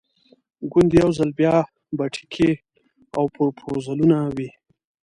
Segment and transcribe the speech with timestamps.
[0.71, 1.55] ګوندې یو ځل بیا
[1.97, 2.51] به ټیکې
[3.17, 4.49] او پروپوزلونه وي.